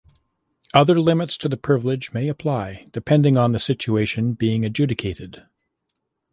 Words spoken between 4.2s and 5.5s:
being adjudicated.